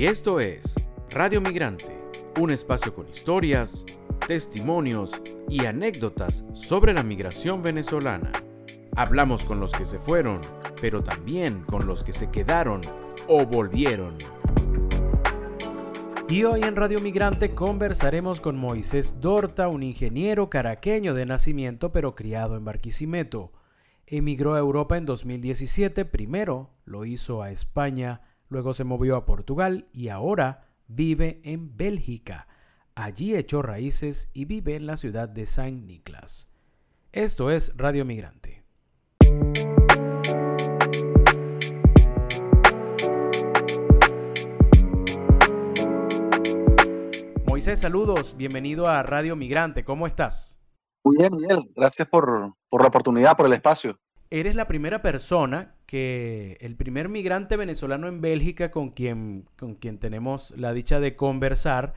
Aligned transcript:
Y 0.00 0.06
esto 0.06 0.40
es 0.40 0.76
Radio 1.10 1.42
Migrante, 1.42 1.94
un 2.40 2.50
espacio 2.50 2.94
con 2.94 3.06
historias, 3.06 3.84
testimonios 4.26 5.20
y 5.46 5.66
anécdotas 5.66 6.42
sobre 6.54 6.94
la 6.94 7.02
migración 7.02 7.62
venezolana. 7.62 8.32
Hablamos 8.96 9.44
con 9.44 9.60
los 9.60 9.72
que 9.72 9.84
se 9.84 9.98
fueron, 9.98 10.40
pero 10.80 11.04
también 11.04 11.64
con 11.64 11.86
los 11.86 12.02
que 12.02 12.14
se 12.14 12.30
quedaron 12.30 12.80
o 13.28 13.44
volvieron. 13.44 14.16
Y 16.30 16.44
hoy 16.44 16.62
en 16.62 16.76
Radio 16.76 17.02
Migrante 17.02 17.54
conversaremos 17.54 18.40
con 18.40 18.56
Moisés 18.56 19.20
Dorta, 19.20 19.68
un 19.68 19.82
ingeniero 19.82 20.48
caraqueño 20.48 21.12
de 21.12 21.26
nacimiento 21.26 21.92
pero 21.92 22.14
criado 22.14 22.56
en 22.56 22.64
Barquisimeto. 22.64 23.52
Emigró 24.06 24.54
a 24.54 24.60
Europa 24.60 24.96
en 24.96 25.04
2017, 25.04 26.06
primero 26.06 26.70
lo 26.86 27.04
hizo 27.04 27.42
a 27.42 27.50
España, 27.50 28.22
luego 28.50 28.74
se 28.74 28.84
movió 28.84 29.16
a 29.16 29.24
Portugal 29.24 29.88
y 29.92 30.08
ahora 30.08 30.66
vive 30.88 31.40
en 31.44 31.76
Bélgica. 31.76 32.48
Allí 32.94 33.34
echó 33.34 33.62
raíces 33.62 34.30
y 34.34 34.44
vive 34.44 34.74
en 34.74 34.86
la 34.86 34.96
ciudad 34.96 35.28
de 35.28 35.46
Saint 35.46 35.86
Nicolas. 35.86 36.50
Esto 37.12 37.50
es 37.50 37.76
Radio 37.76 38.04
Migrante. 38.04 38.64
Moisés, 47.46 47.80
saludos, 47.80 48.36
bienvenido 48.36 48.88
a 48.88 49.02
Radio 49.02 49.36
Migrante, 49.36 49.84
¿cómo 49.84 50.06
estás? 50.06 50.58
Muy 51.04 51.16
bien, 51.18 51.34
Miguel, 51.34 51.70
gracias 51.74 52.08
por, 52.08 52.54
por 52.68 52.82
la 52.82 52.88
oportunidad, 52.88 53.36
por 53.36 53.46
el 53.46 53.52
espacio. 53.52 53.98
Eres 54.30 54.54
la 54.54 54.68
primera 54.68 55.02
persona 55.02 55.74
que, 55.86 56.56
el 56.60 56.76
primer 56.76 57.08
migrante 57.08 57.56
venezolano 57.56 58.06
en 58.06 58.20
Bélgica 58.20 58.70
con 58.70 58.90
quien, 58.90 59.48
con 59.58 59.74
quien 59.74 59.98
tenemos 59.98 60.52
la 60.56 60.72
dicha 60.72 61.00
de 61.00 61.16
conversar. 61.16 61.94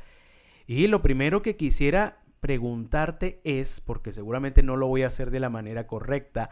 Y 0.66 0.88
lo 0.88 1.04
primero 1.04 1.44
que 1.44 1.56
quisiera 1.56 2.24
preguntarte 2.40 3.40
es, 3.44 3.82
porque 3.82 4.12
seguramente 4.12 4.64
no 4.64 4.78
lo 4.78 4.88
voy 4.88 5.04
a 5.04 5.08
hacer 5.08 5.30
de 5.30 5.40
la 5.40 5.52
manera 5.52 5.86
correcta, 5.86 6.50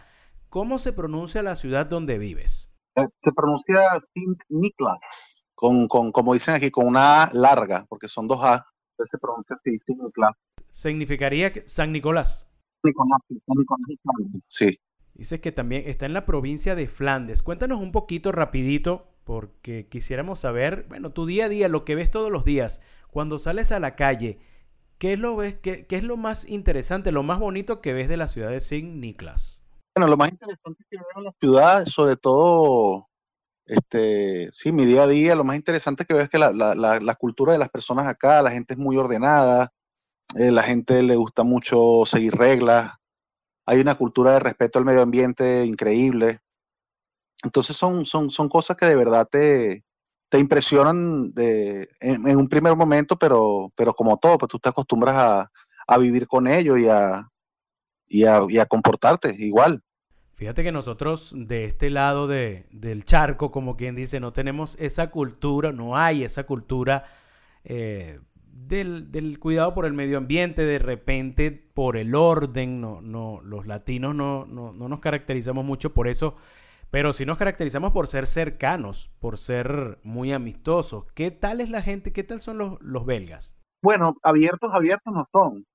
¿cómo 0.49 0.77
se 0.77 0.93
pronuncia 0.93 1.41
la 1.41 1.55
ciudad 1.55 1.87
donde 1.87 2.19
vives? 2.19 2.71
Eh, 2.95 3.07
se 3.23 3.31
pronuncia 3.31 3.99
Sint 4.13 4.39
Niklas, 4.49 5.43
con, 5.55 5.87
con, 5.87 6.11
como 6.11 6.33
dicen 6.33 6.53
aquí, 6.53 6.69
con 6.69 6.85
una 6.85 7.23
A 7.23 7.33
larga, 7.33 7.85
porque 7.89 8.07
son 8.07 8.27
dos 8.27 8.43
A 8.43 8.63
se 9.09 9.17
pronuncia 9.17 9.55
así, 9.55 9.77
Significaría 10.69 11.51
San 11.65 11.91
Nicolás. 11.91 12.47
Nicolás, 12.83 13.19
San 13.27 13.57
Nicolás 13.57 14.43
Sí. 14.45 14.79
Dices 15.13 15.39
que 15.39 15.51
también 15.51 15.83
está 15.85 16.05
en 16.05 16.13
la 16.13 16.25
provincia 16.25 16.75
de 16.75 16.87
Flandes. 16.87 17.43
Cuéntanos 17.43 17.81
un 17.81 17.91
poquito 17.91 18.31
rapidito, 18.31 19.07
porque 19.23 19.87
quisiéramos 19.87 20.39
saber, 20.39 20.85
bueno, 20.89 21.11
tu 21.11 21.25
día 21.25 21.45
a 21.45 21.49
día, 21.49 21.67
lo 21.67 21.85
que 21.85 21.95
ves 21.95 22.09
todos 22.09 22.31
los 22.31 22.45
días, 22.45 22.81
cuando 23.11 23.39
sales 23.39 23.71
a 23.71 23.79
la 23.79 23.95
calle, 23.95 24.39
¿qué 24.97 25.13
es 25.13 25.19
lo, 25.19 25.35
ves, 25.35 25.55
qué, 25.55 25.85
qué 25.85 25.97
es 25.97 26.03
lo 26.03 26.17
más 26.17 26.47
interesante, 26.47 27.11
lo 27.11 27.23
más 27.23 27.39
bonito 27.39 27.81
que 27.81 27.93
ves 27.93 28.07
de 28.07 28.17
la 28.17 28.27
ciudad 28.27 28.49
de 28.49 28.61
San 28.61 28.99
Nicolás? 28.99 29.63
Bueno, 29.95 30.09
lo 30.09 30.17
más 30.17 30.31
interesante 30.31 30.83
que 30.89 30.97
veo 30.97 31.05
en 31.17 31.23
la 31.25 31.31
ciudad, 31.39 31.85
sobre 31.85 32.15
todo 32.15 33.09
este, 33.65 34.49
sí, 34.51 34.71
mi 34.71 34.85
día 34.85 35.03
a 35.03 35.07
día, 35.07 35.35
lo 35.35 35.43
más 35.43 35.55
interesante 35.55 36.03
que 36.05 36.13
veo 36.13 36.23
es 36.23 36.29
que 36.29 36.37
la, 36.37 36.51
la, 36.51 36.75
la, 36.75 37.15
cultura 37.15 37.53
de 37.53 37.59
las 37.59 37.69
personas 37.69 38.07
acá, 38.07 38.41
la 38.41 38.51
gente 38.51 38.73
es 38.73 38.77
muy 38.79 38.97
ordenada, 38.97 39.71
eh, 40.37 40.51
la 40.51 40.63
gente 40.63 41.01
le 41.03 41.15
gusta 41.15 41.43
mucho 41.43 42.03
seguir 42.05 42.35
reglas, 42.35 42.93
hay 43.65 43.79
una 43.79 43.95
cultura 43.95 44.33
de 44.33 44.39
respeto 44.39 44.79
al 44.79 44.85
medio 44.85 45.01
ambiente 45.01 45.65
increíble. 45.65 46.39
Entonces 47.43 47.75
son, 47.75 48.05
son, 48.05 48.29
son 48.31 48.49
cosas 48.49 48.77
que 48.77 48.85
de 48.85 48.95
verdad 48.95 49.27
te, 49.29 49.83
te 50.29 50.39
impresionan 50.39 51.31
de, 51.33 51.87
en, 51.99 52.37
un 52.37 52.47
primer 52.47 52.75
momento, 52.75 53.17
pero, 53.17 53.71
pero 53.75 53.93
como 53.93 54.17
todo, 54.17 54.37
pues 54.37 54.49
tú 54.49 54.59
te 54.59 54.69
acostumbras 54.69 55.15
a, 55.15 55.51
a 55.87 55.97
vivir 55.97 56.27
con 56.27 56.47
ello 56.47 56.77
y 56.77 56.87
a, 56.87 57.27
y 58.07 58.25
a, 58.25 58.41
y 58.47 58.57
a 58.57 58.65
comportarte 58.65 59.35
igual. 59.37 59.83
Fíjate 60.35 60.63
que 60.63 60.71
nosotros 60.71 61.33
de 61.35 61.65
este 61.65 61.89
lado 61.89 62.27
de, 62.27 62.65
del 62.71 63.05
charco, 63.05 63.51
como 63.51 63.77
quien 63.77 63.95
dice, 63.95 64.19
no 64.19 64.33
tenemos 64.33 64.75
esa 64.79 65.11
cultura, 65.11 65.71
no 65.71 65.97
hay 65.97 66.23
esa 66.23 66.45
cultura 66.45 67.05
eh, 67.63 68.19
del, 68.51 69.37
cuidado 69.39 69.73
por 69.73 69.85
el 69.85 69.93
medio 69.93 70.17
ambiente, 70.17 70.63
de 70.63 70.79
repente 70.79 71.51
por 71.51 71.97
el 71.97 72.15
orden, 72.15 72.81
no, 72.81 73.01
no, 73.01 73.41
los 73.43 73.65
latinos 73.67 74.15
no, 74.15 74.45
no, 74.45 74.73
no 74.73 74.87
nos 74.87 74.99
caracterizamos 74.99 75.65
mucho 75.65 75.93
por 75.93 76.07
eso, 76.07 76.35
pero 76.89 77.13
sí 77.13 77.25
nos 77.25 77.37
caracterizamos 77.37 77.91
por 77.91 78.07
ser 78.07 78.27
cercanos, 78.27 79.11
por 79.19 79.37
ser 79.37 79.99
muy 80.03 80.33
amistosos. 80.33 81.05
¿Qué 81.13 81.31
tal 81.31 81.61
es 81.61 81.69
la 81.69 81.81
gente? 81.81 82.13
¿Qué 82.13 82.23
tal 82.23 82.41
son 82.41 82.57
los, 82.57 82.81
los 82.81 83.05
belgas? 83.05 83.57
Bueno, 83.81 84.15
abiertos, 84.23 84.71
abiertos 84.73 85.13
no 85.13 85.25
son. 85.31 85.65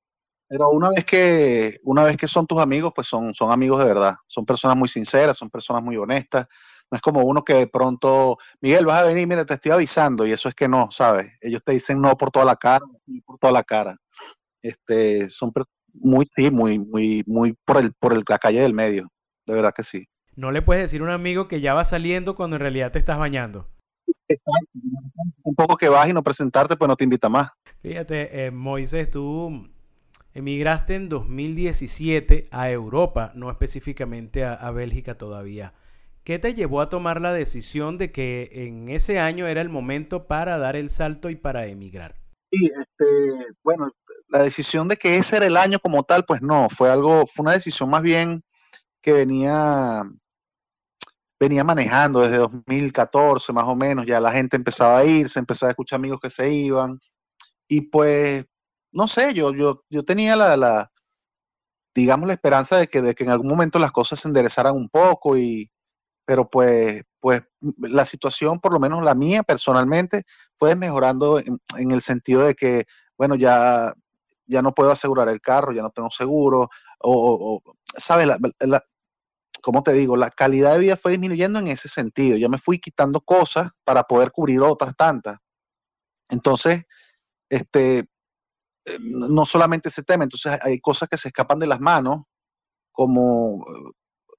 Pero 0.48 0.70
una 0.70 0.90
vez 0.90 1.04
que, 1.04 1.78
una 1.84 2.04
vez 2.04 2.16
que 2.16 2.28
son 2.28 2.46
tus 2.46 2.60
amigos, 2.60 2.92
pues 2.94 3.08
son, 3.08 3.34
son 3.34 3.50
amigos 3.50 3.80
de 3.80 3.86
verdad. 3.86 4.14
Son 4.26 4.44
personas 4.44 4.76
muy 4.76 4.88
sinceras, 4.88 5.36
son 5.36 5.50
personas 5.50 5.82
muy 5.82 5.96
honestas. 5.96 6.46
No 6.90 6.96
es 6.96 7.02
como 7.02 7.22
uno 7.22 7.42
que 7.42 7.54
de 7.54 7.66
pronto, 7.66 8.38
Miguel, 8.60 8.86
vas 8.86 9.02
a 9.02 9.06
venir, 9.06 9.26
mira, 9.26 9.44
te 9.44 9.54
estoy 9.54 9.72
avisando, 9.72 10.26
y 10.26 10.32
eso 10.32 10.48
es 10.48 10.54
que 10.54 10.68
no, 10.68 10.88
¿sabes? 10.90 11.32
Ellos 11.40 11.62
te 11.64 11.72
dicen 11.72 12.00
no 12.00 12.16
por 12.16 12.30
toda 12.30 12.44
la 12.44 12.56
cara, 12.56 12.84
por 13.24 13.38
toda 13.38 13.52
la 13.52 13.64
cara. 13.64 13.96
Este, 14.62 15.28
son 15.28 15.52
muy, 15.94 16.26
sí, 16.36 16.50
muy, 16.50 16.78
muy, 16.78 17.24
muy 17.26 17.54
por 17.64 17.78
el, 17.78 17.92
por 17.94 18.12
el, 18.12 18.22
la 18.28 18.38
calle 18.38 18.60
del 18.60 18.74
medio. 18.74 19.10
De 19.46 19.54
verdad 19.54 19.72
que 19.74 19.82
sí. 19.82 20.06
No 20.34 20.50
le 20.50 20.62
puedes 20.62 20.82
decir 20.82 21.00
a 21.00 21.04
un 21.04 21.10
amigo 21.10 21.48
que 21.48 21.60
ya 21.60 21.74
va 21.74 21.84
saliendo 21.84 22.36
cuando 22.36 22.56
en 22.56 22.60
realidad 22.60 22.92
te 22.92 22.98
estás 22.98 23.18
bañando. 23.18 23.68
Exacto. 24.28 24.78
Un 25.42 25.54
poco 25.54 25.76
que 25.76 25.88
vas 25.88 26.08
y 26.08 26.12
no 26.12 26.22
presentarte, 26.22 26.76
pues 26.76 26.88
no 26.88 26.96
te 26.96 27.04
invita 27.04 27.28
más. 27.28 27.50
Fíjate, 27.80 28.46
eh, 28.46 28.50
Moisés, 28.50 29.10
tú 29.10 29.68
Emigraste 30.36 30.94
en 30.94 31.08
2017 31.08 32.48
a 32.50 32.70
Europa, 32.70 33.32
no 33.34 33.50
específicamente 33.50 34.44
a, 34.44 34.70
Bélgica 34.70 35.16
todavía. 35.16 35.72
¿Qué 36.26 36.40
te 36.40 36.54
llevó 36.54 36.80
a 36.80 36.88
tomar 36.88 37.20
la 37.20 37.32
decisión 37.32 37.98
de 37.98 38.10
que 38.10 38.48
en 38.50 38.88
ese 38.88 39.20
año 39.20 39.46
era 39.46 39.60
el 39.60 39.68
momento 39.68 40.26
para 40.26 40.58
dar 40.58 40.74
el 40.74 40.90
salto 40.90 41.30
y 41.30 41.36
para 41.36 41.66
emigrar? 41.66 42.16
Sí, 42.50 42.64
este, 42.66 43.54
bueno, 43.62 43.92
la 44.26 44.42
decisión 44.42 44.88
de 44.88 44.96
que 44.96 45.18
ese 45.18 45.36
era 45.36 45.46
el 45.46 45.56
año 45.56 45.78
como 45.78 46.02
tal, 46.02 46.24
pues 46.24 46.42
no, 46.42 46.68
fue 46.68 46.90
algo, 46.90 47.26
fue 47.28 47.44
una 47.44 47.52
decisión 47.52 47.90
más 47.90 48.02
bien 48.02 48.42
que 49.00 49.12
venía, 49.12 50.02
venía 51.38 51.62
manejando 51.62 52.22
desde 52.22 52.38
2014 52.38 53.52
más 53.52 53.66
o 53.66 53.76
menos, 53.76 54.04
ya 54.04 54.18
la 54.18 54.32
gente 54.32 54.56
empezaba 54.56 54.98
a 54.98 55.04
ir, 55.04 55.28
se 55.28 55.38
empezaba 55.38 55.70
a 55.70 55.74
escuchar 55.74 55.98
amigos 55.98 56.18
que 56.20 56.30
se 56.30 56.52
iban, 56.52 56.98
y 57.68 57.82
pues 57.82 58.44
no 58.90 59.06
sé, 59.06 59.32
yo, 59.32 59.54
yo, 59.54 59.84
yo 59.88 60.04
tenía 60.04 60.34
la, 60.34 60.56
la, 60.56 60.90
digamos, 61.94 62.26
la 62.26 62.34
esperanza 62.34 62.78
de 62.78 62.88
que, 62.88 63.00
de 63.00 63.14
que 63.14 63.22
en 63.22 63.30
algún 63.30 63.46
momento 63.46 63.78
las 63.78 63.92
cosas 63.92 64.18
se 64.18 64.26
enderezaran 64.26 64.74
un 64.74 64.88
poco 64.88 65.38
y, 65.38 65.70
pero 66.26 66.50
pues, 66.50 67.02
pues 67.20 67.42
la 67.78 68.04
situación, 68.04 68.60
por 68.60 68.72
lo 68.72 68.80
menos 68.80 69.02
la 69.02 69.14
mía 69.14 69.42
personalmente, 69.42 70.24
fue 70.56 70.74
mejorando 70.74 71.38
en, 71.38 71.90
el 71.90 72.00
sentido 72.02 72.42
de 72.42 72.54
que, 72.54 72.84
bueno, 73.16 73.36
ya, 73.36 73.94
ya 74.44 74.60
no 74.60 74.74
puedo 74.74 74.90
asegurar 74.90 75.28
el 75.28 75.40
carro, 75.40 75.72
ya 75.72 75.82
no 75.82 75.90
tengo 75.90 76.10
seguro, 76.10 76.68
o, 77.00 77.62
¿sabes? 77.96 78.26
La, 78.26 78.82
¿Cómo 79.62 79.82
te 79.82 79.92
digo? 79.92 80.16
La 80.16 80.30
calidad 80.30 80.74
de 80.74 80.80
vida 80.80 80.96
fue 80.96 81.12
disminuyendo 81.12 81.58
en 81.58 81.68
ese 81.68 81.88
sentido. 81.88 82.36
Ya 82.36 82.48
me 82.48 82.58
fui 82.58 82.78
quitando 82.78 83.20
cosas 83.20 83.70
para 83.84 84.04
poder 84.04 84.30
cubrir 84.30 84.60
otras 84.60 84.94
tantas. 84.96 85.38
Entonces, 86.28 86.84
este, 87.48 87.98
eh, 87.98 88.98
no 89.00 89.44
solamente 89.44 89.88
ese 89.88 90.02
tema, 90.02 90.24
entonces 90.24 90.58
hay 90.62 90.78
cosas 90.80 91.08
que 91.08 91.16
se 91.16 91.28
escapan 91.28 91.58
de 91.58 91.66
las 91.66 91.80
manos, 91.80 92.22
como, 92.92 93.64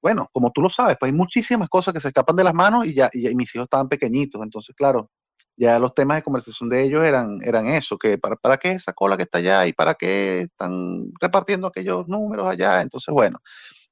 bueno, 0.08 0.30
como 0.32 0.52
tú 0.52 0.62
lo 0.62 0.70
sabes, 0.70 0.96
pues 0.98 1.12
hay 1.12 1.18
muchísimas 1.18 1.68
cosas 1.68 1.94
que 1.94 2.00
se 2.00 2.08
escapan 2.08 2.38
de 2.38 2.46
las 2.46 2.54
manos 2.54 2.86
y 2.86 2.94
ya 2.94 3.10
y, 3.12 3.36
mis 3.36 3.54
hijos 3.54 3.66
estaban 3.66 3.90
pequeñitos, 3.90 4.42
entonces 4.42 4.74
claro, 4.74 5.12
ya 5.58 5.80
los 5.80 5.94
temas 5.94 6.16
de 6.16 6.24
conversación 6.24 6.70
de 6.70 6.82
ellos 6.82 7.06
eran, 7.06 7.40
eran 7.44 7.68
eso, 7.68 7.98
que 7.98 8.18
para, 8.18 8.38
para 8.38 8.56
qué 8.56 8.72
esa 8.72 8.94
cola 8.94 9.18
que 9.18 9.24
está 9.24 9.40
allá 9.40 9.68
y 9.68 9.74
para 9.74 9.96
qué 9.96 10.44
están 10.44 11.12
repartiendo 11.20 11.68
aquellos 11.68 12.08
números 12.08 12.48
allá, 12.48 12.82
entonces 12.82 13.14
bueno, 13.14 13.40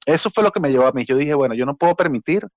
eso 0.06 0.29
fue 0.29 0.41
lo 0.41 0.51
que 0.51 0.62
me 0.62 0.71
llevó 0.71 0.88
a 0.88 0.94
mí, 0.94 1.03
yo 1.03 1.17
dije, 1.17 1.33
bueno, 1.33 1.53
yo 1.53 1.65
no 1.65 1.75
puedo 1.75 1.95
permitir 1.97 2.47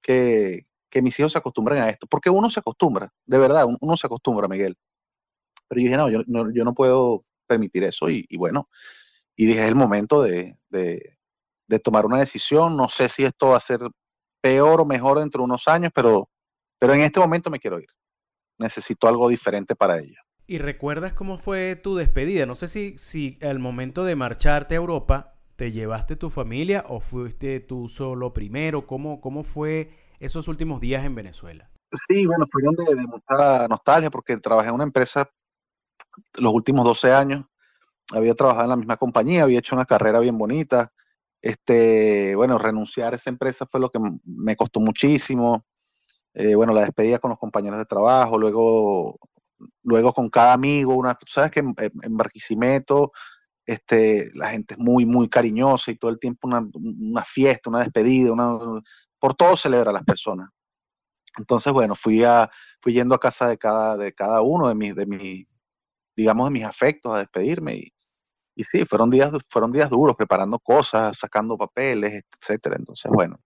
que, 0.00 0.62
que 0.88 1.02
mis 1.02 1.18
hijos 1.18 1.32
se 1.32 1.38
acostumbren 1.38 1.82
a 1.82 1.88
esto, 1.88 2.06
porque 2.06 2.30
uno 2.30 2.50
se 2.50 2.60
acostumbra, 2.60 3.12
de 3.26 3.38
verdad, 3.38 3.66
uno 3.80 3.96
se 3.96 4.06
acostumbra, 4.06 4.46
Miguel. 4.46 4.76
Pero 5.66 5.80
yo 5.80 5.84
dije, 5.86 5.96
no, 5.96 6.08
yo 6.08 6.20
no, 6.28 6.52
yo 6.52 6.62
no 6.62 6.72
puedo 6.72 7.22
permitir 7.48 7.82
eso 7.82 8.08
y, 8.08 8.24
bueno, 8.36 8.68
y 9.34 9.46
dije, 9.46 9.62
es 9.62 9.68
el 9.68 9.74
momento 9.74 10.22
de, 10.22 10.54
de, 10.68 11.16
tomar 11.78 12.06
una 12.06 12.18
decisión. 12.18 12.76
No 12.76 12.88
sé 12.88 13.08
si 13.08 13.24
esto 13.24 13.48
va 13.48 13.56
a 13.56 13.60
ser 13.60 13.80
peor 14.40 14.80
o 14.80 14.84
mejor 14.84 15.18
dentro 15.18 15.40
de 15.40 15.44
unos 15.44 15.68
años, 15.68 15.92
pero, 15.94 16.28
pero 16.78 16.94
en 16.94 17.00
este 17.00 17.20
momento 17.20 17.50
me 17.50 17.58
quiero 17.58 17.78
ir. 17.78 17.88
Necesito 18.58 19.08
algo 19.08 19.28
diferente 19.28 19.74
para 19.74 19.98
ello. 19.98 20.20
¿Y 20.46 20.58
recuerdas 20.58 21.12
cómo 21.12 21.38
fue 21.38 21.76
tu 21.76 21.96
despedida? 21.96 22.46
No 22.46 22.54
sé 22.54 22.68
si, 22.68 22.98
si 22.98 23.38
al 23.42 23.58
momento 23.58 24.04
de 24.04 24.16
marcharte 24.16 24.74
a 24.74 24.78
Europa 24.78 25.34
te 25.56 25.72
llevaste 25.72 26.16
tu 26.16 26.30
familia 26.30 26.84
o 26.88 27.00
fuiste 27.00 27.60
tú 27.60 27.88
solo 27.88 28.32
primero. 28.32 28.86
¿Cómo, 28.86 29.20
cómo 29.20 29.44
fue 29.44 29.90
esos 30.18 30.48
últimos 30.48 30.80
días 30.80 31.04
en 31.04 31.14
Venezuela? 31.14 31.70
Sí, 32.08 32.26
bueno, 32.26 32.46
fueron 32.50 32.74
de, 32.74 32.94
de 32.94 33.06
mucha 33.06 33.68
nostalgia 33.68 34.10
porque 34.10 34.36
trabajé 34.38 34.68
en 34.68 34.74
una 34.74 34.84
empresa 34.84 35.30
los 36.38 36.52
últimos 36.52 36.84
12 36.84 37.12
años, 37.12 37.44
había 38.14 38.34
trabajado 38.34 38.64
en 38.64 38.70
la 38.70 38.76
misma 38.76 38.96
compañía, 38.96 39.44
había 39.44 39.58
hecho 39.58 39.74
una 39.74 39.84
carrera 39.84 40.20
bien 40.20 40.36
bonita. 40.36 40.92
Este, 41.42 42.36
bueno, 42.36 42.56
renunciar 42.56 43.12
a 43.12 43.16
esa 43.16 43.28
empresa 43.28 43.66
fue 43.66 43.80
lo 43.80 43.90
que 43.90 43.98
me 44.24 44.54
costó 44.56 44.78
muchísimo. 44.78 45.66
Eh, 46.34 46.54
bueno, 46.54 46.72
la 46.72 46.82
despedida 46.82 47.18
con 47.18 47.30
los 47.30 47.38
compañeros 47.38 47.78
de 47.78 47.84
trabajo, 47.84 48.38
luego, 48.38 49.18
luego 49.82 50.12
con 50.14 50.30
cada 50.30 50.52
amigo, 50.54 50.94
una, 50.94 51.18
sabes 51.26 51.50
que 51.50 51.60
en, 51.60 52.16
Barquisimeto 52.16 53.12
este, 53.66 54.30
la 54.34 54.50
gente 54.50 54.74
es 54.74 54.80
muy, 54.80 55.04
muy 55.04 55.28
cariñosa 55.28 55.90
y 55.90 55.96
todo 55.96 56.10
el 56.10 56.18
tiempo 56.18 56.48
una, 56.48 56.66
una 56.74 57.24
fiesta, 57.24 57.70
una 57.70 57.80
despedida, 57.80 58.32
una, 58.32 58.58
por 59.18 59.34
todo 59.34 59.56
celebra 59.56 59.90
a 59.90 59.94
las 59.94 60.04
personas. 60.04 60.48
Entonces, 61.38 61.72
bueno, 61.72 61.94
fui, 61.94 62.24
a, 62.24 62.50
fui 62.80 62.92
yendo 62.92 63.14
a 63.14 63.20
casa 63.20 63.48
de 63.48 63.58
cada, 63.58 63.96
de 63.96 64.12
cada 64.12 64.42
uno 64.42 64.68
de 64.68 64.74
mis, 64.74 64.94
de 64.94 65.06
mis, 65.06 65.46
digamos, 66.16 66.48
de 66.48 66.52
mis 66.52 66.64
afectos 66.64 67.14
a 67.14 67.18
despedirme 67.18 67.74
y, 67.76 67.91
y 68.54 68.64
sí, 68.64 68.84
fueron 68.84 69.10
días, 69.10 69.32
fueron 69.48 69.72
días 69.72 69.90
duros, 69.90 70.16
preparando 70.16 70.58
cosas, 70.58 71.18
sacando 71.18 71.56
papeles, 71.56 72.24
etcétera. 72.32 72.76
Entonces, 72.78 73.10
bueno, 73.12 73.36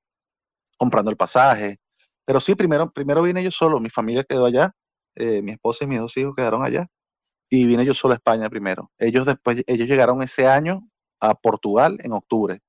comprando 0.77 1.11
el 1.11 1.17
pasaje. 1.17 1.79
Pero 2.25 2.41
sí, 2.41 2.55
primero, 2.55 2.91
primero 2.91 3.23
vine 3.23 3.43
yo 3.43 3.51
solo, 3.51 3.81
mi 3.81 3.89
familia 3.89 4.25
quedó 4.25 4.47
allá, 4.47 4.73
eh, 5.15 5.43
mi 5.43 5.53
esposa 5.53 5.85
y 5.85 5.89
mis 5.89 6.01
dos 6.01 6.17
hijos 6.17 6.35
quedaron 6.37 6.65
allá 6.65 6.89
y 7.49 7.67
vine 7.67 7.85
yo 7.85 7.95
solo 7.95 8.15
a 8.15 8.17
España 8.17 8.51
primero. 8.51 8.91
Ellos 8.99 9.27
después, 9.27 9.63
ellos 9.67 9.89
llegaron 9.89 10.23
ese 10.23 10.47
año 10.47 10.81
a 11.21 11.35
Portugal 11.35 11.99
en 12.03 12.13
octubre 12.13 12.61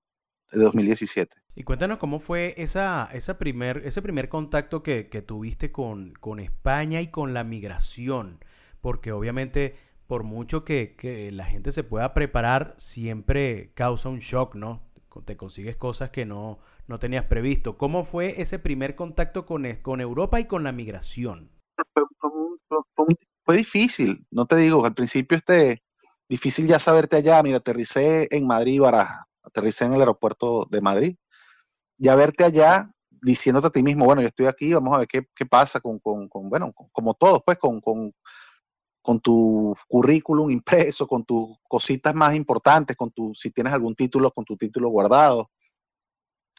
de 0.52 0.60
2017. 0.60 1.36
Y 1.56 1.64
cuéntanos 1.64 1.98
cómo 1.98 2.20
fue 2.20 2.54
esa, 2.58 3.10
esa 3.12 3.38
primer, 3.38 3.82
ese 3.84 4.02
primer 4.02 4.30
contacto 4.30 4.84
que, 4.84 5.10
que 5.10 5.22
tuviste 5.22 5.72
con, 5.72 6.14
con, 6.14 6.40
España 6.40 7.02
y 7.02 7.10
con 7.10 7.34
la 7.34 7.44
migración, 7.44 8.40
porque 8.80 9.12
obviamente 9.12 9.76
por 10.08 10.24
mucho 10.24 10.64
que, 10.64 11.30
la 11.34 11.46
gente 11.46 11.72
se 11.72 11.84
pueda 11.84 12.14
preparar, 12.14 12.76
siempre 12.78 13.72
causa 13.76 14.10
un 14.10 14.20
shock, 14.20 14.56
¿no? 14.56 14.82
Te 15.26 15.36
consigues 15.36 15.76
cosas 15.76 16.12
que 16.12 16.26
no, 16.26 16.60
no 16.88 17.00
tenías 17.00 17.26
previsto. 17.26 17.78
¿Cómo 17.78 18.06
fue 18.06 18.40
ese 18.40 18.60
primer 18.60 18.96
contacto 18.96 19.46
con, 19.46 19.66
con 19.82 20.00
Europa 20.00 20.40
y 20.40 20.46
con 20.46 20.64
la 20.64 20.72
migración? 20.72 21.50
Fue, 21.94 23.16
fue, 23.44 23.58
difícil, 23.58 24.26
no 24.32 24.46
te 24.46 24.56
digo, 24.56 24.86
al 24.86 24.94
principio 24.94 25.38
este, 25.38 25.84
difícil 26.30 26.68
ya 26.68 26.80
saberte 26.80 27.16
allá, 27.16 27.42
mira, 27.44 27.58
aterricé 27.58 28.28
en 28.32 28.46
Madrid, 28.46 28.80
Baraja, 28.82 29.28
aterricé 29.44 29.86
en 29.86 29.94
el 29.94 30.02
aeropuerto 30.02 30.68
de 30.70 30.82
Madrid, 30.82 31.16
ya 31.98 32.16
verte 32.16 32.44
allá 32.44 32.88
diciéndote 33.10 33.68
a 33.68 33.72
ti 33.72 33.84
mismo, 33.84 34.06
bueno, 34.06 34.22
yo 34.22 34.28
estoy 34.28 34.46
aquí, 34.46 34.74
vamos 34.74 34.94
a 34.94 35.00
ver 35.00 35.08
qué, 35.08 35.28
qué 35.36 35.46
pasa 35.46 35.80
con, 35.80 36.00
con, 36.00 36.30
bueno, 36.50 36.72
como 36.92 37.14
todos, 37.14 37.42
pues, 37.46 37.58
con, 37.58 37.82
con, 39.08 39.22
tu 39.22 39.74
currículum 39.88 40.52
impreso, 40.52 41.08
con 41.08 41.24
tus 41.24 41.58
cositas 41.66 42.14
más 42.14 42.36
importantes, 42.36 42.98
con 42.98 43.10
tu, 43.12 43.34
si 43.34 43.52
tienes 43.52 43.72
algún 43.72 43.96
título, 43.96 44.32
con 44.32 44.44
tu 44.44 44.58
título 44.58 44.90
guardado. 44.90 45.50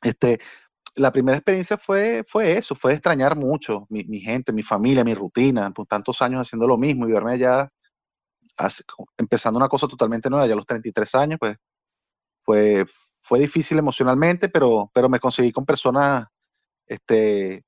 Este, 0.03 0.39
la 0.97 1.13
primera 1.13 1.37
experiencia 1.37 1.77
fue, 1.77 2.25
fue 2.27 2.57
eso, 2.57 2.75
fue 2.75 2.95
extrañar 2.95 3.37
mucho 3.37 3.87
mi, 3.91 4.19
gente, 4.21 4.55
mi 4.55 4.63
familia, 4.63 5.05
mi 5.05 5.13
rutina, 5.13 5.71
por 5.73 5.87
tantos 5.87 6.23
años 6.23 6.41
haciendo 6.41 6.67
lo 6.67 6.79
mismo 6.79 7.07
y 7.07 7.13
verme 7.13 7.33
allá 7.33 7.71
empezando 9.19 9.59
una 9.59 9.69
cosa 9.69 9.87
totalmente 9.87 10.31
nueva, 10.31 10.47
ya 10.47 10.55
a 10.55 10.57
los 10.57 10.65
33 10.65 11.15
años, 11.17 11.39
pues 11.39 11.57
fue, 12.41 12.87
fue 13.21 13.41
difícil 13.41 13.79
emocionalmente, 13.79 14.49
pero, 14.49 14.91
pero 14.95 15.11
me 15.11 15.21
conseguí 15.21 15.53
con 15.53 15.67
personas 15.67 16.27
este, 16.87 17.63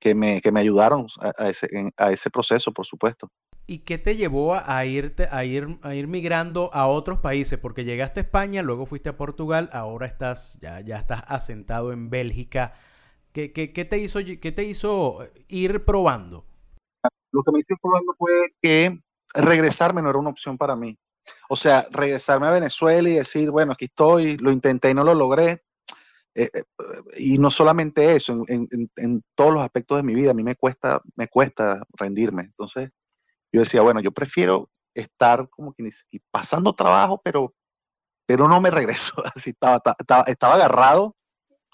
que, 0.00 0.16
me, 0.16 0.40
que 0.40 0.50
me 0.50 0.60
ayudaron 0.60 1.06
a, 1.20 1.48
ese, 1.48 1.68
a 1.96 2.10
ese 2.10 2.30
proceso, 2.30 2.72
por 2.72 2.84
supuesto. 2.84 3.30
¿Y 3.66 3.78
qué 3.78 3.96
te 3.96 4.16
llevó 4.16 4.54
a, 4.54 4.84
irte, 4.84 5.26
a, 5.30 5.44
ir, 5.44 5.78
a 5.82 5.94
ir 5.94 6.06
migrando 6.06 6.72
a 6.74 6.86
otros 6.86 7.20
países? 7.20 7.58
Porque 7.58 7.84
llegaste 7.84 8.20
a 8.20 8.22
España, 8.22 8.62
luego 8.62 8.84
fuiste 8.84 9.08
a 9.08 9.16
Portugal, 9.16 9.70
ahora 9.72 10.06
estás, 10.06 10.58
ya, 10.60 10.80
ya 10.80 10.98
estás 10.98 11.22
asentado 11.28 11.92
en 11.92 12.10
Bélgica. 12.10 12.74
¿Qué, 13.32 13.52
qué, 13.52 13.72
qué 13.72 13.84
te 13.86 13.98
hizo, 13.98 14.18
¿Qué 14.18 14.52
te 14.52 14.64
hizo 14.64 15.20
ir 15.48 15.84
probando? 15.84 16.44
Lo 17.32 17.42
que 17.42 17.52
me 17.52 17.60
hizo 17.60 17.74
probando 17.80 18.14
fue 18.18 18.54
que 18.60 18.98
regresarme 19.34 20.02
no 20.02 20.10
era 20.10 20.18
una 20.18 20.30
opción 20.30 20.58
para 20.58 20.76
mí. 20.76 20.96
O 21.48 21.56
sea, 21.56 21.86
regresarme 21.90 22.46
a 22.46 22.52
Venezuela 22.52 23.08
y 23.08 23.14
decir, 23.14 23.50
bueno, 23.50 23.72
aquí 23.72 23.86
estoy, 23.86 24.36
lo 24.36 24.52
intenté 24.52 24.90
y 24.90 24.94
no 24.94 25.04
lo 25.04 25.14
logré. 25.14 25.62
Eh, 26.34 26.50
eh, 26.52 26.62
y 27.18 27.38
no 27.38 27.48
solamente 27.48 28.14
eso, 28.14 28.44
en, 28.48 28.68
en, 28.96 29.22
todos 29.36 29.54
los 29.54 29.62
aspectos 29.62 29.98
de 29.98 30.02
mi 30.02 30.14
vida, 30.14 30.32
a 30.32 30.34
mí 30.34 30.42
me 30.42 30.56
cuesta, 30.56 31.00
me 31.16 31.28
cuesta 31.28 31.80
rendirme. 31.96 32.42
Entonces, 32.42 32.90
yo 33.54 33.60
decía, 33.60 33.82
bueno, 33.82 34.00
yo 34.00 34.10
prefiero 34.10 34.68
estar 34.94 35.48
como 35.48 35.72
que 35.74 35.88
pasando 36.32 36.72
trabajo, 36.72 37.20
pero, 37.22 37.54
pero 38.26 38.48
no 38.48 38.60
me 38.60 38.68
regreso. 38.68 39.14
Así 39.34 39.50
estaba, 39.50 39.80
estaba, 39.96 40.24
estaba 40.24 40.54
agarrado 40.54 41.14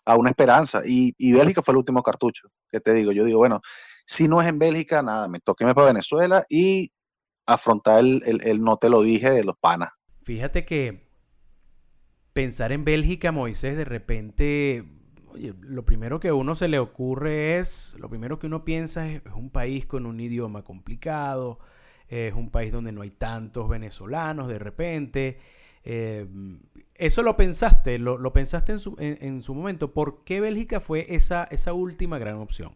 a 0.05 0.17
una 0.19 0.29
esperanza. 0.29 0.83
Y, 0.85 1.15
y, 1.17 1.33
Bélgica 1.33 1.63
fue 1.63 1.73
el 1.73 1.79
último 1.79 2.03
cartucho, 2.03 2.49
que 2.71 2.81
te 2.81 2.93
digo. 2.93 3.13
Yo 3.13 3.25
digo, 3.25 3.39
bueno, 3.39 3.63
si 4.05 4.29
no 4.29 4.43
es 4.43 4.49
en 4.49 4.59
Bélgica, 4.59 5.01
nada, 5.03 5.27
me 5.29 5.41
toqué 5.41 5.65
para 5.73 5.87
Venezuela 5.87 6.45
y 6.51 6.93
afrontar 7.47 8.01
el, 8.01 8.23
el, 8.27 8.61
no 8.61 8.77
te 8.77 8.91
lo 8.91 9.01
dije 9.01 9.31
de 9.31 9.45
los 9.45 9.57
panas. 9.59 9.89
Fíjate 10.23 10.67
que 10.67 11.09
pensar 12.35 12.73
en 12.73 12.85
Bélgica, 12.85 13.33
Moisés, 13.33 13.79
de 13.79 13.87
repente, 13.87 15.00
oye, 15.33 15.55
lo 15.61 15.85
primero 15.85 16.21
que 16.21 16.29
a 16.29 16.35
uno 16.35 16.55
se 16.55 16.69
le 16.69 16.79
ocurre 16.79 17.59
es, 17.59 17.97
lo 17.99 18.09
primero 18.09 18.39
que 18.39 18.47
uno 18.47 18.65
piensa 18.65 19.09
es, 19.09 19.23
es 19.25 19.33
un 19.33 19.51
país 19.51 19.87
con 19.87 20.07
un 20.07 20.21
idioma 20.21 20.63
complicado, 20.63 21.59
es 22.09 22.35
un 22.35 22.51
país 22.51 22.73
donde 22.73 22.93
no 22.93 23.03
hay 23.03 23.11
tantos 23.11 23.69
venezolanos 23.69 24.49
de 24.49 24.59
repente. 24.59 25.39
Eh, 25.85 26.27
eso 26.95 27.23
lo 27.23 27.37
pensaste, 27.37 27.99
lo, 27.99 28.33
pensaste 28.33 28.73
en 28.73 28.79
su, 28.79 28.97
en, 28.99 29.43
su 29.43 29.55
momento. 29.55 29.93
¿Por 29.93 30.25
qué 30.25 30.41
Bélgica 30.41 30.81
fue 30.81 31.07
esa, 31.15 31.45
esa 31.45 31.73
última 31.73 32.19
gran 32.19 32.37
opción? 32.37 32.75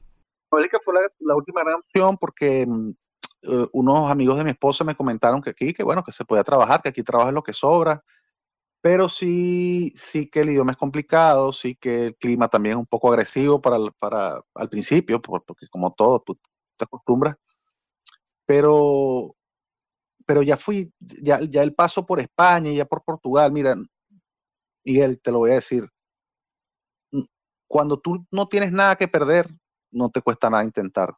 Bélgica 0.51 0.79
fue 0.85 0.95
la, 1.19 1.35
última 1.35 1.63
gran 1.63 1.81
opción 1.81 2.17
porque 2.17 2.65
uh, 2.67 3.67
unos 3.73 4.11
amigos 4.11 4.39
de 4.39 4.45
mi 4.45 4.51
esposa 4.51 4.85
me 4.85 4.95
comentaron 4.95 5.43
que 5.43 5.51
aquí, 5.51 5.73
que 5.73 5.83
bueno, 5.83 6.03
que 6.05 6.13
se 6.13 6.25
podía 6.25 6.45
trabajar, 6.45 6.81
que 6.81 6.89
aquí 6.91 7.03
trabaja 7.03 7.33
lo 7.33 7.43
que 7.43 7.53
sobra. 7.53 8.03
Pero 8.85 9.09
sí, 9.09 9.95
sí 9.97 10.29
que 10.29 10.41
el 10.41 10.51
idioma 10.51 10.73
es 10.73 10.77
complicado, 10.79 11.53
sí 11.53 11.75
que 11.75 12.07
el 12.09 12.17
clima 12.17 12.49
también 12.49 12.75
es 12.75 12.81
un 12.81 12.87
poco 12.87 13.09
agresivo 13.11 13.59
para, 13.61 13.79
para 13.99 14.43
al 14.55 14.69
principio, 14.69 15.23
porque 15.23 15.67
como 15.71 15.93
todo, 15.95 16.23
pues, 16.23 16.39
te 16.77 16.85
acostumbras 16.85 17.37
pero, 18.47 19.35
pero 20.27 20.43
ya 20.43 20.57
fui, 20.57 20.93
ya, 21.01 21.41
ya 21.43 21.63
el 21.63 21.75
paso 21.75 22.07
por 22.07 22.21
España 22.21 22.71
y 22.71 22.77
ya 22.77 22.85
por 22.87 23.05
Portugal, 23.05 23.53
mira, 23.53 23.77
Miguel, 24.85 25.21
te 25.21 25.31
lo 25.31 25.39
voy 25.41 25.51
a 25.51 25.55
decir, 25.55 25.89
cuando 27.69 27.99
tú 27.99 28.25
no 28.31 28.47
tienes 28.49 28.73
nada 28.73 28.97
que 28.97 29.09
perder, 29.09 29.49
no 29.93 30.11
te 30.11 30.23
cuesta 30.23 30.51
nada 30.51 30.65
intentar. 30.65 31.15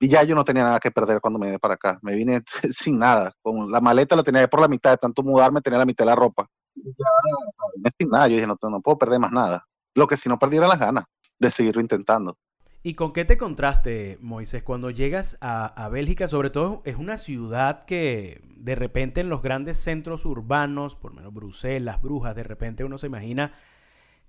Y 0.00 0.08
ya 0.08 0.24
yo 0.24 0.34
no 0.34 0.44
tenía 0.44 0.64
nada 0.64 0.80
que 0.80 0.90
perder 0.92 1.20
cuando 1.20 1.38
me 1.40 1.46
vine 1.46 1.58
para 1.60 1.74
acá. 1.74 1.98
Me 2.02 2.14
vine 2.14 2.42
sin 2.72 2.98
nada. 2.98 3.32
Con 3.42 3.70
la 3.70 3.80
maleta 3.80 4.16
la 4.16 4.22
tenía 4.24 4.48
por 4.48 4.60
la 4.60 4.68
mitad, 4.68 4.92
de 4.92 4.98
tanto 4.98 5.22
mudarme 5.22 5.60
tenía 5.62 5.78
la 5.80 5.86
mitad 5.86 6.04
de 6.04 6.10
la 6.10 6.16
ropa. 6.16 6.48
Ya, 6.84 7.90
sin 7.98 8.10
nada. 8.10 8.28
Yo 8.28 8.36
dije, 8.36 8.46
no, 8.46 8.80
puedo 8.80 8.98
perder 8.98 9.20
más 9.20 9.32
nada. 9.32 9.66
Lo 9.94 10.06
que 10.06 10.16
si 10.16 10.28
no 10.28 10.38
perdiera 10.38 10.66
las 10.66 10.78
ganas 10.78 11.04
de 11.38 11.50
seguirlo 11.50 11.80
intentando. 11.80 12.36
¿Y 12.82 12.94
con 12.94 13.12
qué 13.12 13.24
te 13.24 13.36
contraste, 13.36 14.18
Moisés, 14.20 14.62
cuando 14.62 14.90
llegas 14.90 15.36
a, 15.40 15.66
a, 15.66 15.88
Bélgica? 15.88 16.28
Sobre 16.28 16.50
todo 16.50 16.80
es 16.84 16.96
una 16.96 17.18
ciudad 17.18 17.84
que 17.84 18.40
de 18.56 18.76
repente 18.76 19.20
en 19.20 19.28
los 19.28 19.42
grandes 19.42 19.78
centros 19.78 20.24
urbanos, 20.24 20.94
por 20.94 21.12
menos 21.12 21.34
Bruselas, 21.34 22.00
Brujas, 22.00 22.36
de 22.36 22.44
repente 22.44 22.84
uno 22.84 22.96
se 22.96 23.08
imagina 23.08 23.52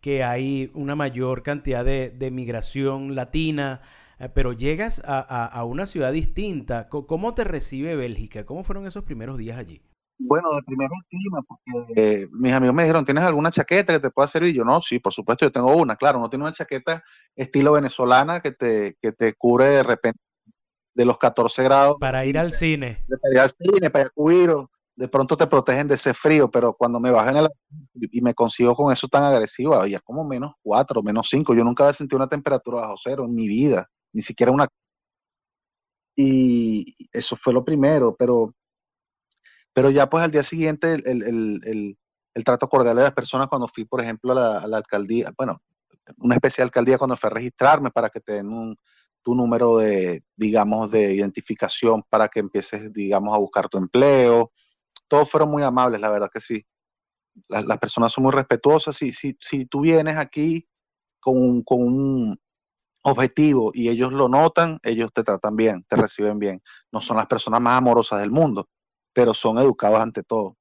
que 0.01 0.23
hay 0.23 0.71
una 0.73 0.95
mayor 0.95 1.43
cantidad 1.43 1.83
de, 1.83 2.09
de 2.09 2.31
migración 2.31 3.15
latina, 3.15 3.81
eh, 4.19 4.29
pero 4.29 4.53
llegas 4.53 5.01
a, 5.05 5.45
a, 5.45 5.63
una 5.65 5.85
ciudad 5.85 6.11
distinta. 6.11 6.89
¿Cómo 6.89 7.33
te 7.33 7.43
recibe 7.43 7.95
Bélgica? 7.95 8.45
¿Cómo 8.45 8.63
fueron 8.63 8.87
esos 8.87 9.03
primeros 9.03 9.37
días 9.37 9.57
allí? 9.57 9.81
Bueno, 10.21 10.49
de 10.53 10.61
primero 10.63 10.91
el 10.93 11.07
clima, 11.07 11.41
porque 11.47 11.93
eh, 11.95 12.27
mis 12.31 12.51
amigos 12.51 12.75
me 12.75 12.83
dijeron, 12.83 13.05
¿tienes 13.05 13.23
alguna 13.23 13.51
chaqueta 13.51 13.93
que 13.93 13.99
te 14.01 14.11
pueda 14.11 14.27
servir? 14.27 14.53
Yo, 14.53 14.65
no, 14.65 14.81
sí, 14.81 14.99
por 14.99 15.13
supuesto, 15.13 15.45
yo 15.45 15.51
tengo 15.51 15.73
una. 15.73 15.95
Claro, 15.95 16.19
no 16.19 16.29
tiene 16.29 16.43
una 16.43 16.51
chaqueta 16.51 17.01
estilo 17.35 17.71
venezolana 17.71 18.41
que 18.41 18.51
te, 18.51 18.97
que 18.99 19.13
te 19.13 19.33
cubre 19.35 19.65
de 19.65 19.83
repente 19.83 20.19
de 20.93 21.05
los 21.05 21.17
14 21.17 21.63
grados. 21.63 21.97
Para 21.99 22.25
ir 22.25 22.37
al 22.37 22.51
cine. 22.51 23.05
Para 23.07 23.33
ir 23.33 23.39
al 23.39 23.49
cine, 23.49 23.89
para 23.89 24.03
ir 24.03 24.07
a 24.07 24.13
cubrir, 24.13 24.53
de 24.97 25.07
pronto 25.07 25.37
te 25.37 25.47
protegen 25.47 25.87
de 25.87 25.95
ese 25.95 26.13
frío, 26.13 26.51
pero 26.51 26.73
cuando 26.73 26.99
me 26.99 27.09
el 27.09 27.47
y 28.11 28.19
me 28.19 28.33
consigo 28.33 28.75
con 28.75 28.91
eso 28.91 29.07
tan 29.07 29.23
agresivo, 29.23 29.75
había 29.75 30.01
como 30.01 30.25
menos 30.25 30.55
4, 30.61 31.01
menos 31.01 31.29
5. 31.29 31.55
Yo 31.55 31.63
nunca 31.63 31.85
había 31.85 31.93
sentido 31.93 32.17
una 32.17 32.27
temperatura 32.27 32.81
bajo 32.81 32.95
cero 33.01 33.23
en 33.25 33.33
mi 33.33 33.47
vida, 33.47 33.87
ni 34.11 34.21
siquiera 34.21 34.51
una... 34.51 34.67
Y 36.17 36.85
eso 37.13 37.37
fue 37.37 37.53
lo 37.53 37.63
primero, 37.63 38.13
pero 38.19 38.47
pero 39.73 39.89
ya 39.89 40.09
pues 40.09 40.23
al 40.23 40.31
día 40.31 40.43
siguiente 40.43 40.93
el, 40.93 41.03
el, 41.05 41.61
el, 41.63 41.97
el, 42.33 42.43
trato 42.43 42.67
cordial 42.67 42.95
de 42.95 43.03
las 43.03 43.13
personas 43.13 43.47
cuando 43.47 43.67
fui, 43.67 43.85
por 43.85 44.01
ejemplo, 44.01 44.31
a 44.33 44.67
la, 44.67 44.77
alcaldía, 44.77 45.31
bueno, 45.37 45.57
una 46.17 46.35
especie 46.35 46.61
de 46.61 46.67
alcaldía 46.67 46.97
cuando 46.97 47.15
fui 47.15 47.27
a 47.27 47.31
registrarme 47.31 47.91
para 47.91 48.09
que 48.09 48.19
te 48.19 48.33
den 48.33 48.47
un, 48.47 48.75
tu 49.21 49.35
número 49.35 49.77
de, 49.77 50.23
digamos, 50.35 50.91
de 50.91 51.13
identificación 51.13 52.03
para 52.09 52.27
que 52.27 52.39
empieces, 52.39 52.91
digamos, 52.93 53.33
a 53.35 53.39
buscar 53.39 53.69
tu 53.69 53.77
empleo. 53.77 54.51
Todos 55.07 55.29
fueron 55.29 55.51
muy 55.51 55.63
amables, 55.63 56.01
la 56.01 56.09
verdad 56.09 56.29
que 56.33 56.39
sí. 56.39 56.65
las 57.49 57.77
personas 57.77 58.11
son 58.11 58.23
muy 58.23 58.33
respetuosas. 58.33 58.95
Si, 58.95 59.11
si, 59.11 59.35
si 59.39 59.65
tú 59.65 59.81
vienes 59.81 60.17
aquí 60.17 60.67
con, 61.19 61.61
con 61.63 61.83
un 61.83 62.39
objetivo 63.03 63.71
y 63.73 63.89
ellos 63.89 64.11
lo 64.11 64.27
notan, 64.27 64.79
ellos 64.83 65.11
te 65.13 65.23
tratan 65.23 65.55
bien, 65.55 65.83
te 65.87 65.95
reciben 65.95 66.39
bien. 66.39 66.61
No 66.91 67.01
son 67.01 67.17
las 67.17 67.27
personas 67.27 67.61
más 67.61 67.77
amorosas 67.77 68.19
del 68.19 68.31
mundo, 68.31 68.67
pero 69.19 69.33
son 69.33 69.57
educados 69.57 69.99
ante 69.99 70.23
todo. 70.23 70.55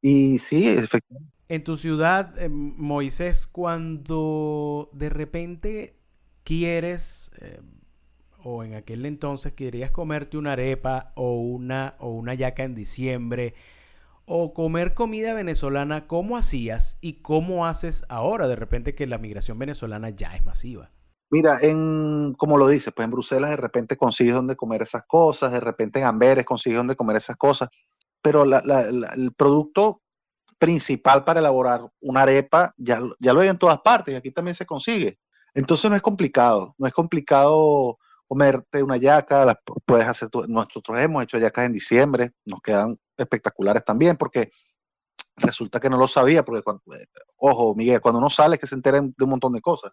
Y 0.00 0.38
sí, 0.38 0.66
efectivamente. 0.66 1.34
En 1.48 1.62
tu 1.62 1.76
ciudad, 1.76 2.38
eh, 2.38 2.48
Moisés, 2.48 3.46
cuando 3.46 4.88
de 4.94 5.10
repente 5.10 5.98
quieres, 6.42 7.32
eh, 7.40 7.60
o 8.42 8.64
en 8.64 8.74
aquel 8.74 9.04
entonces 9.04 9.52
querías 9.52 9.90
comerte 9.90 10.38
una 10.38 10.52
arepa 10.52 11.12
o 11.16 11.36
una, 11.36 11.96
o 11.98 12.10
una 12.12 12.32
yaca 12.32 12.64
en 12.64 12.74
diciembre, 12.74 13.54
o 14.24 14.54
comer 14.54 14.94
comida 14.94 15.34
venezolana, 15.34 16.06
¿cómo 16.06 16.38
hacías 16.38 16.96
y 17.02 17.14
cómo 17.20 17.66
haces 17.66 18.06
ahora 18.08 18.48
de 18.48 18.56
repente 18.56 18.94
que 18.94 19.06
la 19.06 19.18
migración 19.18 19.58
venezolana 19.58 20.08
ya 20.08 20.34
es 20.34 20.44
masiva? 20.46 20.92
Mira, 21.34 21.58
en, 21.60 22.32
como 22.38 22.56
lo 22.56 22.68
dices, 22.68 22.92
pues 22.94 23.06
en 23.06 23.10
Bruselas 23.10 23.50
de 23.50 23.56
repente 23.56 23.96
consigues 23.96 24.36
donde 24.36 24.54
comer 24.54 24.82
esas 24.82 25.02
cosas, 25.04 25.50
de 25.50 25.58
repente 25.58 25.98
en 25.98 26.04
Amberes 26.06 26.44
consigues 26.44 26.76
donde 26.78 26.94
comer 26.94 27.16
esas 27.16 27.34
cosas, 27.34 27.70
pero 28.22 28.44
el 28.44 29.32
producto 29.36 30.00
principal 30.60 31.24
para 31.24 31.40
elaborar 31.40 31.80
una 32.00 32.22
arepa 32.22 32.72
ya, 32.76 33.00
ya 33.18 33.32
lo 33.32 33.40
hay 33.40 33.48
en 33.48 33.58
todas 33.58 33.80
partes 33.80 34.14
y 34.14 34.16
aquí 34.16 34.30
también 34.30 34.54
se 34.54 34.64
consigue. 34.64 35.16
Entonces 35.54 35.90
no 35.90 35.96
es 35.96 36.02
complicado, 36.02 36.72
no 36.78 36.86
es 36.86 36.92
complicado 36.92 37.98
comerte 38.28 38.84
una 38.84 38.96
yaca, 38.96 39.60
puedes 39.84 40.06
hacer, 40.06 40.28
nosotros 40.46 40.96
hemos 40.98 41.24
hecho 41.24 41.38
yacas 41.38 41.66
en 41.66 41.72
diciembre, 41.72 42.30
nos 42.44 42.60
quedan 42.60 42.96
espectaculares 43.16 43.84
también 43.84 44.16
porque 44.16 44.50
resulta 45.34 45.80
que 45.80 45.90
no 45.90 45.98
lo 45.98 46.06
sabía, 46.06 46.44
porque 46.44 46.62
cuando, 46.62 46.82
eh, 46.94 47.06
ojo, 47.38 47.74
Miguel, 47.74 48.00
cuando 48.00 48.20
uno 48.20 48.30
sale 48.30 48.54
es 48.54 48.60
que 48.60 48.68
se 48.68 48.76
enteren 48.76 49.12
de 49.18 49.24
un 49.24 49.30
montón 49.30 49.52
de 49.52 49.60
cosas. 49.60 49.90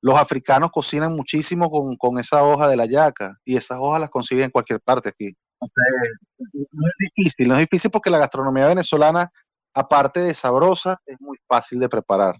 Los 0.00 0.16
africanos 0.16 0.70
cocinan 0.70 1.14
muchísimo 1.14 1.70
con, 1.70 1.96
con 1.96 2.18
esa 2.18 2.42
hoja 2.42 2.68
de 2.68 2.76
la 2.76 2.86
yaca 2.86 3.36
y 3.44 3.56
esas 3.56 3.78
hojas 3.80 4.00
las 4.00 4.10
consiguen 4.10 4.44
en 4.44 4.50
cualquier 4.50 4.80
parte 4.80 5.08
aquí. 5.08 5.34
no 5.60 6.86
es 6.86 6.94
difícil, 6.98 7.48
no 7.48 7.54
es 7.54 7.60
difícil 7.60 7.90
porque 7.90 8.10
la 8.10 8.18
gastronomía 8.18 8.66
venezolana, 8.66 9.30
aparte 9.74 10.20
de 10.20 10.34
sabrosa, 10.34 11.00
es 11.04 11.20
muy 11.20 11.36
fácil 11.48 11.80
de 11.80 11.88
preparar 11.88 12.36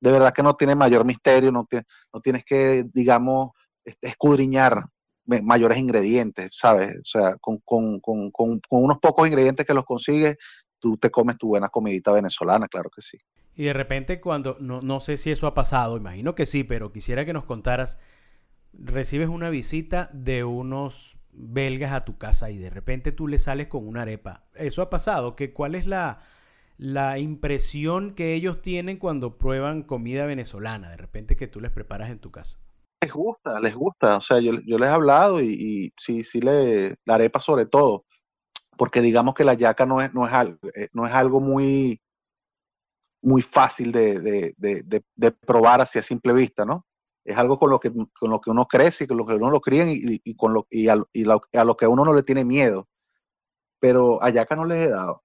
de 0.00 0.10
verdad 0.10 0.32
que 0.32 0.42
no 0.42 0.54
tiene 0.54 0.74
mayor 0.74 1.04
misterio, 1.04 1.52
no, 1.52 1.66
no 2.12 2.20
tienes 2.20 2.44
que, 2.44 2.84
digamos, 2.92 3.50
este, 3.84 4.08
escudriñar 4.08 4.82
mayores 5.42 5.78
ingredientes, 5.78 6.48
¿sabes? 6.52 6.96
O 6.96 7.04
sea, 7.04 7.36
con, 7.40 7.60
unos 8.70 8.98
pocos 8.98 9.28
ingredientes 9.28 9.64
que 9.64 9.74
los 9.74 9.84
consigues, 9.84 10.36
tú 10.80 10.96
te 10.96 11.10
comes 11.10 11.38
tu 11.38 11.48
buena 11.48 11.68
comidita 11.68 12.10
venezolana, 12.10 12.66
claro 12.66 12.90
que 12.94 13.02
sí. 13.02 13.18
Y 13.60 13.64
de 13.64 13.74
repente 13.74 14.22
cuando, 14.22 14.56
no, 14.58 14.80
no 14.80 15.00
sé 15.00 15.18
si 15.18 15.30
eso 15.30 15.46
ha 15.46 15.52
pasado, 15.52 15.98
imagino 15.98 16.34
que 16.34 16.46
sí, 16.46 16.64
pero 16.64 16.92
quisiera 16.92 17.26
que 17.26 17.34
nos 17.34 17.44
contaras, 17.44 17.98
recibes 18.72 19.28
una 19.28 19.50
visita 19.50 20.08
de 20.14 20.44
unos 20.44 21.18
belgas 21.30 21.92
a 21.92 22.00
tu 22.00 22.16
casa 22.16 22.50
y 22.50 22.56
de 22.56 22.70
repente 22.70 23.12
tú 23.12 23.28
le 23.28 23.38
sales 23.38 23.66
con 23.66 23.86
una 23.86 24.00
arepa. 24.00 24.46
¿Eso 24.54 24.80
ha 24.80 24.88
pasado? 24.88 25.36
¿Que, 25.36 25.52
¿Cuál 25.52 25.74
es 25.74 25.86
la, 25.86 26.22
la 26.78 27.18
impresión 27.18 28.14
que 28.14 28.32
ellos 28.32 28.62
tienen 28.62 28.96
cuando 28.96 29.36
prueban 29.36 29.82
comida 29.82 30.24
venezolana, 30.24 30.88
de 30.88 30.96
repente 30.96 31.36
que 31.36 31.46
tú 31.46 31.60
les 31.60 31.70
preparas 31.70 32.08
en 32.08 32.18
tu 32.18 32.30
casa. 32.30 32.58
Les 33.02 33.12
gusta, 33.12 33.60
les 33.60 33.74
gusta. 33.74 34.16
O 34.16 34.22
sea, 34.22 34.40
yo, 34.40 34.52
les 34.52 34.88
he 34.88 34.90
hablado 34.90 35.42
y, 35.42 35.92
sí, 35.98 36.22
sí, 36.22 36.40
le, 36.40 36.96
la 37.04 37.16
arepa 37.16 37.38
sobre 37.38 37.66
todo, 37.66 38.06
porque 38.78 39.02
digamos 39.02 39.34
que 39.34 39.44
la 39.44 39.52
yaca 39.52 39.84
no 39.84 40.00
es, 40.00 40.14
no 40.14 40.26
es, 40.26 40.32
algo, 40.32 40.56
eh, 40.74 40.88
no 40.94 41.06
es 41.06 41.12
algo 41.12 41.42
muy, 41.42 42.00
muy 43.22 43.42
fácil 43.42 43.92
de, 43.92 44.54
probar 45.46 45.80
así 45.80 45.98
a 45.98 46.02
simple 46.02 46.32
vista, 46.32 46.64
¿no? 46.64 46.86
Es 47.24 47.36
algo 47.36 47.58
con 47.58 47.70
lo 47.70 47.78
que, 47.78 47.90
con 47.90 48.30
lo 48.30 48.40
que 48.40 48.50
uno 48.50 48.64
crece 48.66 49.04
y 49.04 49.06
con 49.06 49.18
lo 49.18 49.26
que 49.26 49.34
uno 49.34 49.50
lo 49.50 49.60
cría 49.60 49.84
y, 49.88 50.34
con 50.34 50.54
lo, 50.54 50.66
y, 50.70 50.88
a, 50.88 50.94
a, 50.94 51.64
lo 51.64 51.76
que 51.76 51.86
uno 51.86 52.04
no 52.04 52.14
le 52.14 52.22
tiene 52.22 52.44
miedo. 52.44 52.88
Pero 53.78 54.22
a 54.22 54.30
yaca 54.30 54.56
no 54.56 54.64
les 54.64 54.86
he 54.86 54.88
dado. 54.88 55.22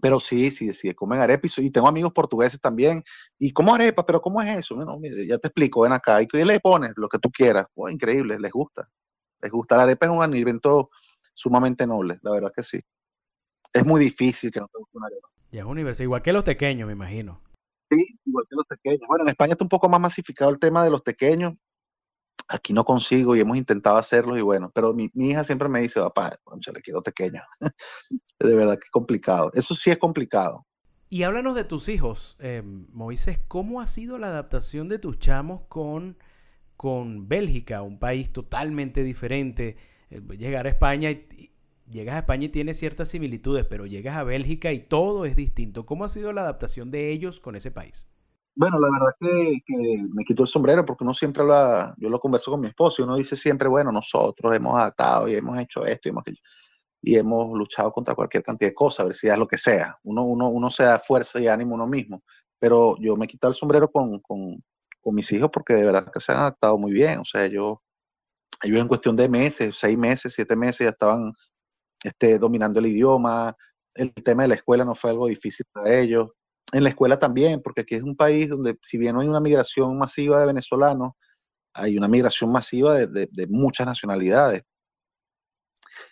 Pero 0.00 0.20
sí, 0.20 0.50
sí, 0.50 0.72
sí, 0.72 0.92
comen 0.94 1.20
arepa 1.20 1.48
y, 1.58 1.70
tengo 1.70 1.88
amigos 1.88 2.12
portugueses 2.12 2.60
también. 2.60 3.02
¿Y 3.38 3.52
cómo 3.52 3.74
arepa? 3.74 4.04
¿Pero 4.04 4.20
cómo 4.20 4.42
es 4.42 4.56
eso? 4.56 4.76
ya 5.26 5.38
te 5.38 5.48
explico, 5.48 5.82
ven 5.82 5.92
acá. 5.92 6.20
¿Y 6.20 6.26
le 6.44 6.60
pones? 6.60 6.92
Lo 6.96 7.08
que 7.08 7.18
tú 7.18 7.30
quieras. 7.30 7.66
Oh, 7.74 7.88
increíble, 7.88 8.38
les 8.38 8.52
gusta. 8.52 8.88
Les 9.40 9.50
gusta. 9.50 9.76
La 9.76 9.84
arepa 9.84 10.06
es 10.06 10.12
un 10.12 10.22
alimento 10.22 10.90
sumamente 11.32 11.86
noble, 11.86 12.18
la 12.22 12.32
verdad 12.32 12.52
que 12.54 12.62
sí. 12.62 12.80
Es 13.72 13.84
muy 13.86 14.00
difícil 14.00 14.50
que 14.50 14.60
no 14.60 14.68
te 14.68 14.78
guste 14.78 14.98
una 14.98 15.06
arepa. 15.06 15.33
Y 15.54 15.58
es 15.58 15.64
universal, 15.64 16.02
igual 16.02 16.20
que 16.20 16.32
los 16.32 16.42
pequeños, 16.42 16.88
me 16.88 16.94
imagino. 16.94 17.40
Sí, 17.88 18.18
igual 18.24 18.44
que 18.50 18.56
los 18.56 18.66
pequeños. 18.66 19.02
Bueno, 19.06 19.22
en 19.22 19.28
España 19.28 19.52
está 19.52 19.64
un 19.64 19.68
poco 19.68 19.88
más 19.88 20.00
masificado 20.00 20.50
el 20.50 20.58
tema 20.58 20.82
de 20.82 20.90
los 20.90 21.02
pequeños 21.02 21.54
aquí 22.48 22.72
no 22.72 22.84
consigo 22.84 23.36
y 23.36 23.40
hemos 23.40 23.56
intentado 23.56 23.96
hacerlo 23.96 24.36
y 24.36 24.42
bueno, 24.42 24.70
pero 24.74 24.92
mi, 24.92 25.10
hija 25.14 25.44
siempre 25.44 25.68
me 25.68 25.80
dice, 25.80 26.00
papá, 26.00 26.36
se 26.60 26.72
le 26.72 26.80
quiero 26.80 27.04
pequeño. 27.04 27.40
de 28.40 28.54
verdad 28.54 28.74
que 28.74 28.86
es 28.86 28.90
complicado. 28.90 29.52
Eso 29.54 29.76
sí 29.76 29.92
es 29.92 29.98
complicado. 29.98 30.66
Y 31.08 31.22
háblanos 31.22 31.54
de 31.54 31.62
tus 31.62 31.88
hijos, 31.88 32.36
eh, 32.40 32.62
Moisés, 32.64 33.38
¿cómo 33.46 33.80
ha 33.80 33.86
sido 33.86 34.18
la 34.18 34.26
adaptación 34.26 34.88
de 34.88 34.98
tus 34.98 35.20
chamos 35.20 35.62
con, 35.68 36.18
con 36.76 37.28
Bélgica, 37.28 37.80
un 37.82 38.00
país 38.00 38.32
totalmente 38.32 39.04
diferente? 39.04 39.76
Eh, 40.10 40.20
llegar 40.36 40.66
a 40.66 40.70
España 40.70 41.12
y, 41.12 41.53
llegas 41.90 42.16
a 42.16 42.18
España 42.20 42.46
y 42.46 42.48
tienes 42.48 42.78
ciertas 42.78 43.08
similitudes, 43.08 43.66
pero 43.66 43.86
llegas 43.86 44.16
a 44.16 44.24
Bélgica 44.24 44.72
y 44.72 44.80
todo 44.80 45.24
es 45.24 45.36
distinto. 45.36 45.86
¿Cómo 45.86 46.04
ha 46.04 46.08
sido 46.08 46.32
la 46.32 46.42
adaptación 46.42 46.90
de 46.90 47.10
ellos 47.10 47.40
con 47.40 47.56
ese 47.56 47.70
país? 47.70 48.06
Bueno, 48.56 48.78
la 48.78 48.88
verdad 48.88 49.12
que, 49.18 49.62
me 50.12 50.24
quito 50.24 50.42
el 50.42 50.48
sombrero 50.48 50.84
porque 50.84 51.02
uno 51.02 51.12
siempre 51.12 51.44
lo, 51.44 51.94
yo 51.96 52.08
lo 52.08 52.20
converso 52.20 52.52
con 52.52 52.60
mi 52.60 52.68
esposo 52.68 53.02
y 53.02 53.04
uno 53.04 53.16
dice 53.16 53.34
siempre, 53.34 53.68
bueno, 53.68 53.90
nosotros 53.90 54.54
hemos 54.54 54.76
adaptado 54.76 55.28
y 55.28 55.34
hemos 55.34 55.58
hecho 55.58 55.84
esto 55.84 56.08
y 56.08 56.10
hemos, 56.10 56.24
y 57.02 57.16
hemos 57.16 57.58
luchado 57.58 57.90
contra 57.90 58.14
cualquier 58.14 58.44
cantidad 58.44 58.70
de 58.70 58.74
cosas, 58.74 59.00
adversidades, 59.00 59.40
lo 59.40 59.48
que 59.48 59.58
sea. 59.58 59.98
Uno, 60.04 60.22
uno, 60.22 60.48
uno 60.50 60.70
se 60.70 60.84
da 60.84 61.00
fuerza 61.00 61.40
y 61.40 61.48
ánimo 61.48 61.74
uno 61.74 61.86
mismo, 61.86 62.22
pero 62.60 62.96
yo 63.00 63.16
me 63.16 63.26
quito 63.26 63.48
el 63.48 63.54
sombrero 63.54 63.90
con, 63.90 64.20
con, 64.20 64.62
con 65.00 65.14
mis 65.14 65.30
hijos 65.32 65.50
porque 65.52 65.74
de 65.74 65.84
verdad 65.84 66.10
que 66.12 66.20
se 66.20 66.30
han 66.30 66.38
adaptado 66.38 66.78
muy 66.78 66.92
bien. 66.92 67.18
O 67.18 67.24
sea, 67.24 67.48
yo, 67.48 67.78
ellos 68.62 68.80
en 68.80 68.88
cuestión 68.88 69.16
de 69.16 69.28
meses, 69.28 69.76
seis 69.76 69.98
meses, 69.98 70.32
siete 70.32 70.54
meses 70.54 70.86
ya 70.86 70.90
estaban 70.90 71.32
este, 72.04 72.38
dominando 72.38 72.78
el 72.78 72.86
idioma. 72.86 73.56
El 73.94 74.14
tema 74.14 74.42
de 74.42 74.50
la 74.50 74.54
escuela 74.54 74.84
no 74.84 74.94
fue 74.94 75.10
algo 75.10 75.26
difícil 75.26 75.66
para 75.72 75.98
ellos 75.98 76.32
en 76.74 76.82
la 76.82 76.88
escuela 76.88 77.18
también, 77.18 77.62
porque 77.62 77.82
aquí 77.82 77.94
es 77.94 78.02
un 78.02 78.16
país 78.16 78.48
donde 78.48 78.76
si 78.82 78.98
bien 78.98 79.14
no 79.14 79.20
hay 79.20 79.28
una 79.28 79.40
migración 79.40 79.96
masiva 79.96 80.40
de 80.40 80.46
venezolanos, 80.46 81.12
hay 81.72 81.96
una 81.96 82.08
migración 82.08 82.50
masiva 82.50 82.94
de, 82.94 83.46
muchas 83.48 83.86
nacionalidades. 83.86 84.62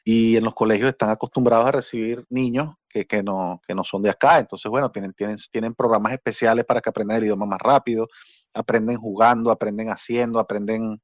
Y 0.04 0.36
en 0.36 0.44
los 0.44 0.54
colegios 0.54 0.90
están 0.90 1.10
acostumbrados 1.10 1.66
a 1.66 1.72
recibir 1.72 2.24
niños 2.28 2.74
que, 2.88 3.22
no, 3.22 3.60
que 3.66 3.74
no 3.74 3.82
son 3.82 4.02
de 4.02 4.10
acá. 4.10 4.38
Entonces, 4.38 4.70
bueno, 4.70 4.88
tienen, 4.90 5.12
tienen, 5.14 5.36
tienen 5.50 5.74
programas 5.74 6.12
especiales 6.12 6.64
para 6.64 6.80
que 6.80 6.90
aprendan 6.90 7.18
el 7.18 7.24
idioma 7.24 7.46
más 7.46 7.60
rápido, 7.60 8.06
aprenden 8.54 8.96
jugando, 8.96 9.50
aprenden 9.50 9.88
haciendo, 9.90 10.38
aprenden, 10.38 11.00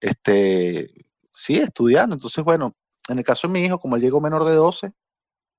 este, 0.00 0.90
sí, 1.32 1.58
estudiando. 1.58 2.14
Entonces, 2.14 2.42
bueno, 2.44 2.74
en 3.08 3.18
el 3.18 3.24
caso 3.24 3.46
de 3.46 3.52
mi 3.52 3.64
hijo, 3.64 3.78
como 3.78 3.96
él 3.96 4.02
llegó 4.02 4.20
menor 4.20 4.44
de 4.44 4.54
12, 4.54 4.92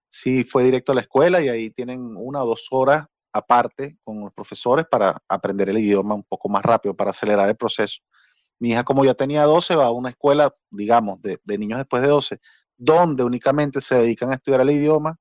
sí 0.09 0.43
fue 0.43 0.63
directo 0.63 0.91
a 0.91 0.95
la 0.95 1.01
escuela 1.01 1.41
y 1.41 1.49
ahí 1.49 1.69
tienen 1.71 2.15
una 2.15 2.43
o 2.43 2.47
dos 2.47 2.67
horas 2.71 3.05
aparte 3.33 3.97
con 4.03 4.19
los 4.21 4.33
profesores 4.33 4.85
para 4.89 5.17
aprender 5.27 5.69
el 5.69 5.77
idioma 5.77 6.15
un 6.15 6.23
poco 6.23 6.49
más 6.49 6.63
rápido, 6.63 6.95
para 6.95 7.11
acelerar 7.11 7.47
el 7.49 7.55
proceso. 7.55 8.01
Mi 8.59 8.71
hija, 8.71 8.83
como 8.83 9.05
ya 9.05 9.13
tenía 9.13 9.43
12, 9.43 9.75
va 9.75 9.85
a 9.85 9.91
una 9.91 10.09
escuela, 10.09 10.51
digamos, 10.71 11.21
de, 11.21 11.39
niños 11.57 11.77
después 11.77 12.01
de 12.01 12.09
12, 12.09 12.39
donde 12.75 13.23
únicamente 13.23 13.81
se 13.81 13.95
dedican 13.95 14.31
a 14.31 14.35
estudiar 14.35 14.61
el 14.61 14.71
idioma 14.71 15.17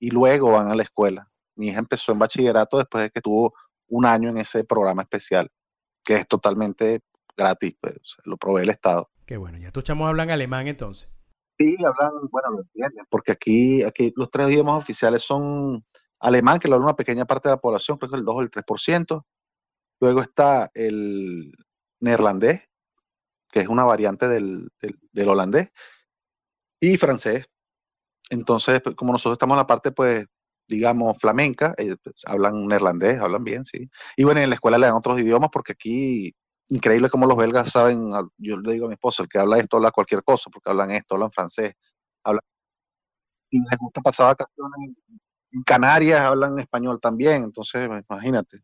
y 0.00 0.10
luego 0.10 0.50
van 0.50 0.68
a 0.68 0.74
la 0.74 0.82
escuela. 0.82 1.30
Mi 1.56 1.68
hija 1.68 1.78
empezó 1.78 2.12
en 2.12 2.18
bachillerato 2.18 2.78
después 2.78 3.04
de 3.04 3.10
que 3.10 3.20
tuvo 3.20 3.52
un 3.88 4.06
año 4.06 4.30
en 4.30 4.38
ese 4.38 4.64
programa 4.64 5.02
especial, 5.02 5.48
que 6.04 6.16
es 6.16 6.26
totalmente 6.26 7.00
gratis, 7.36 7.76
pues, 7.80 7.96
lo 8.24 8.36
provee 8.36 8.62
el 8.62 8.70
Estado. 8.70 9.08
Qué 9.24 9.36
bueno, 9.36 9.58
ya 9.58 9.70
tus 9.70 9.84
chamos 9.84 10.08
hablan 10.08 10.30
alemán 10.30 10.66
entonces. 10.66 11.08
Sí, 11.58 11.76
hablan, 11.84 12.28
bueno, 12.30 12.50
lo 12.50 12.62
entienden, 12.62 13.04
porque 13.08 13.32
aquí, 13.32 13.82
aquí 13.84 14.12
los 14.16 14.30
tres 14.30 14.48
idiomas 14.48 14.82
oficiales 14.82 15.22
son 15.22 15.82
alemán, 16.18 16.58
que 16.58 16.68
lo 16.68 16.74
habla 16.74 16.86
una 16.86 16.96
pequeña 16.96 17.26
parte 17.26 17.48
de 17.48 17.54
la 17.54 17.60
población, 17.60 17.98
creo 17.98 18.10
que 18.10 18.16
el 18.16 18.24
2 18.24 18.34
o 18.34 18.42
el 18.42 18.50
3%. 18.50 19.22
Luego 20.00 20.20
está 20.20 20.70
el 20.74 21.52
neerlandés, 22.00 22.68
que 23.50 23.60
es 23.60 23.68
una 23.68 23.84
variante 23.84 24.26
del, 24.28 24.68
holandés, 25.26 25.70
y 26.80 26.96
francés. 26.96 27.46
Entonces, 28.30 28.80
pues, 28.82 28.96
como 28.96 29.12
nosotros 29.12 29.34
estamos 29.36 29.54
en 29.54 29.58
la 29.60 29.66
parte, 29.66 29.92
pues, 29.92 30.26
digamos, 30.68 31.18
flamenca, 31.18 31.74
ellos 31.78 31.98
pues, 32.02 32.16
hablan 32.26 32.66
neerlandés, 32.66 33.20
hablan 33.20 33.44
bien, 33.44 33.64
sí. 33.64 33.88
Y 34.16 34.24
bueno, 34.24 34.40
en 34.40 34.48
la 34.50 34.56
escuela 34.56 34.78
le 34.78 34.86
dan 34.86 34.96
otros 34.96 35.20
idiomas 35.20 35.50
porque 35.52 35.72
aquí 35.72 36.34
increíble 36.68 37.10
cómo 37.10 37.26
los 37.26 37.36
belgas 37.36 37.70
saben, 37.70 38.10
yo 38.38 38.56
le 38.58 38.72
digo 38.72 38.86
a 38.86 38.88
mi 38.88 38.94
esposa, 38.94 39.22
el 39.22 39.28
que 39.28 39.38
habla 39.38 39.58
esto 39.58 39.76
habla 39.76 39.90
cualquier 39.90 40.22
cosa, 40.22 40.50
porque 40.50 40.70
hablan 40.70 40.90
esto, 40.90 41.14
hablan 41.14 41.30
francés, 41.30 41.74
hablan... 42.22 42.42
Les 43.50 43.78
gusta 43.78 44.00
pasar 44.00 44.26
vacaciones 44.28 44.96
en 45.52 45.62
Canarias, 45.62 46.20
hablan 46.20 46.58
español 46.58 46.98
también, 47.00 47.44
entonces 47.44 47.88
imagínate, 48.08 48.58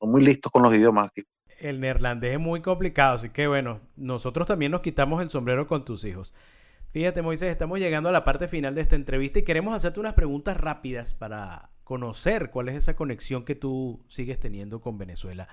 son 0.00 0.10
muy 0.10 0.24
listos 0.24 0.50
con 0.50 0.62
los 0.62 0.74
idiomas 0.74 1.08
aquí. 1.08 1.22
El 1.58 1.80
neerlandés 1.80 2.32
es 2.32 2.40
muy 2.40 2.62
complicado, 2.62 3.14
así 3.14 3.30
que 3.30 3.46
bueno, 3.46 3.80
nosotros 3.96 4.46
también 4.46 4.72
nos 4.72 4.80
quitamos 4.80 5.20
el 5.20 5.30
sombrero 5.30 5.66
con 5.66 5.84
tus 5.84 6.04
hijos. 6.04 6.32
Fíjate, 6.90 7.22
Moisés, 7.22 7.50
estamos 7.50 7.80
llegando 7.80 8.08
a 8.08 8.12
la 8.12 8.24
parte 8.24 8.48
final 8.48 8.74
de 8.74 8.80
esta 8.80 8.96
entrevista 8.96 9.40
y 9.40 9.44
queremos 9.44 9.74
hacerte 9.74 10.00
unas 10.00 10.14
preguntas 10.14 10.56
rápidas 10.56 11.12
para 11.12 11.70
conocer 11.82 12.50
cuál 12.50 12.68
es 12.68 12.76
esa 12.76 12.96
conexión 12.96 13.44
que 13.44 13.54
tú 13.54 14.04
sigues 14.08 14.38
teniendo 14.38 14.80
con 14.80 14.96
Venezuela. 14.96 15.48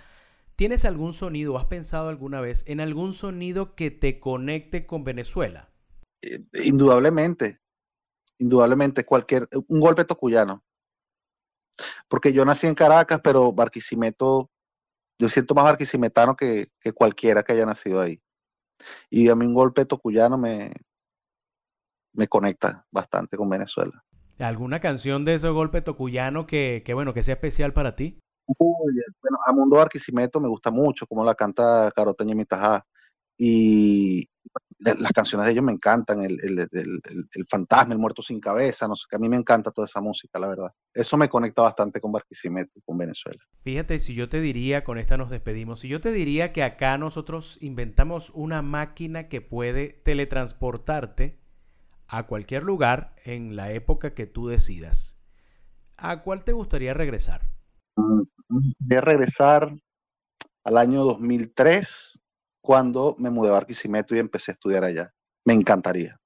¿Tienes 0.55 0.85
algún 0.85 1.13
sonido, 1.13 1.57
has 1.57 1.65
pensado 1.65 2.09
alguna 2.09 2.41
vez 2.41 2.63
en 2.67 2.79
algún 2.79 3.13
sonido 3.13 3.75
que 3.75 3.91
te 3.91 4.19
conecte 4.19 4.85
con 4.85 5.03
Venezuela? 5.03 5.69
Eh, 6.21 6.45
indudablemente, 6.65 7.59
indudablemente, 8.37 9.03
cualquier, 9.03 9.47
un 9.67 9.79
golpe 9.79 10.05
tocuyano. 10.05 10.63
Porque 12.07 12.33
yo 12.33 12.45
nací 12.45 12.67
en 12.67 12.75
Caracas, 12.75 13.21
pero 13.23 13.51
Barquisimeto, 13.53 14.51
yo 15.17 15.29
siento 15.29 15.55
más 15.55 15.65
barquisimetano 15.65 16.35
que, 16.35 16.67
que 16.79 16.93
cualquiera 16.93 17.43
que 17.43 17.53
haya 17.53 17.65
nacido 17.65 18.01
ahí. 18.01 18.21
Y 19.09 19.29
a 19.29 19.35
mí 19.35 19.45
un 19.45 19.53
golpe 19.53 19.85
tocuyano 19.85 20.37
me, 20.37 20.71
me 22.13 22.27
conecta 22.27 22.85
bastante 22.91 23.37
con 23.37 23.49
Venezuela. 23.49 24.03
¿Alguna 24.39 24.79
canción 24.79 25.23
de 25.23 25.35
ese 25.35 25.49
golpe 25.49 25.81
tocuyano 25.81 26.47
que, 26.47 26.81
que, 26.83 26.93
bueno, 26.93 27.13
que 27.13 27.23
sea 27.23 27.35
especial 27.35 27.73
para 27.73 27.95
ti? 27.95 28.19
Bueno, 28.47 29.37
a 29.45 29.51
Mundo 29.53 29.79
Arquisimeto 29.79 30.39
me 30.39 30.47
gusta 30.47 30.71
mucho, 30.71 31.05
como 31.07 31.23
la 31.23 31.35
canta 31.35 31.91
Caroteña 31.95 32.35
Mitajá. 32.35 32.85
Y 33.37 34.23
las 34.79 35.11
canciones 35.11 35.45
de 35.45 35.53
ellos 35.53 35.63
me 35.63 35.71
encantan, 35.71 36.23
el, 36.23 36.39
el, 36.41 36.67
el, 36.71 37.45
fantasma, 37.47 37.93
el 37.93 37.99
muerto 37.99 38.21
sin 38.21 38.39
cabeza, 38.39 38.87
no 38.87 38.95
sé, 38.95 39.05
que 39.09 39.15
a 39.15 39.19
mí 39.19 39.29
me 39.29 39.37
encanta 39.37 39.71
toda 39.71 39.85
esa 39.85 40.01
música, 40.01 40.39
la 40.39 40.47
verdad. 40.47 40.69
Eso 40.93 41.17
me 41.17 41.29
conecta 41.29 41.61
bastante 41.61 42.01
con 42.01 42.11
Barquisimeto, 42.11 42.71
con 42.85 42.97
Venezuela. 42.97 43.39
Fíjate, 43.63 43.99
si 43.99 44.15
yo 44.15 44.27
te 44.29 44.41
diría, 44.41 44.83
con 44.83 44.97
esta 44.97 45.17
nos 45.17 45.29
despedimos, 45.29 45.81
si 45.81 45.87
yo 45.87 46.01
te 46.01 46.11
diría 46.11 46.51
que 46.51 46.63
acá 46.63 46.97
nosotros 46.97 47.57
inventamos 47.61 48.31
una 48.31 48.61
máquina 48.61 49.29
que 49.29 49.41
puede 49.41 49.89
teletransportarte 49.89 51.39
a 52.07 52.27
cualquier 52.27 52.63
lugar 52.63 53.15
en 53.23 53.55
la 53.55 53.71
época 53.71 54.13
que 54.13 54.25
tú 54.25 54.47
decidas, 54.47 55.19
¿a 55.95 56.23
cuál 56.23 56.43
te 56.43 56.51
gustaría 56.53 56.93
regresar? 56.93 57.49
A 58.01 59.01
regresar 59.01 59.73
al 60.63 60.77
año 60.77 61.03
2003, 61.03 62.21
cuando 62.61 63.15
me 63.17 63.29
mudé 63.29 63.49
a 63.49 63.53
Barquisimeto 63.53 64.15
y 64.15 64.19
empecé 64.19 64.51
a 64.51 64.53
estudiar 64.53 64.83
allá. 64.83 65.13
Me 65.45 65.53
encantaría. 65.53 66.19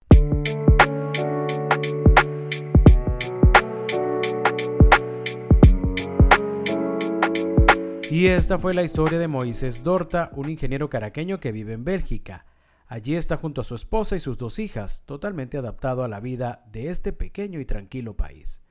Y 8.09 8.27
esta 8.27 8.57
fue 8.57 8.73
la 8.73 8.83
historia 8.83 9.19
de 9.19 9.27
Moisés 9.27 9.83
Dorta, 9.83 10.31
un 10.35 10.49
ingeniero 10.49 10.89
caraqueño 10.89 11.39
que 11.39 11.51
vive 11.51 11.73
en 11.73 11.83
Bélgica. 11.83 12.45
Allí 12.87 13.15
está 13.15 13.35
junto 13.35 13.61
a 13.61 13.63
su 13.65 13.75
esposa 13.75 14.15
y 14.15 14.19
sus 14.19 14.37
dos 14.37 14.59
hijas, 14.59 15.03
totalmente 15.05 15.57
adaptado 15.57 16.03
a 16.03 16.07
la 16.07 16.19
vida 16.19 16.63
de 16.71 16.91
este 16.91 17.13
pequeño 17.13 17.59
y 17.59 17.65
tranquilo 17.65 18.15
país. 18.15 18.61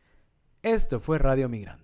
Esto 0.62 0.98
fue 0.98 1.18
Radio 1.18 1.50
Migrante. 1.50 1.83